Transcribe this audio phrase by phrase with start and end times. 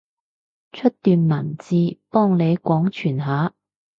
[0.71, 3.53] 出段文字，幫你廣傳下？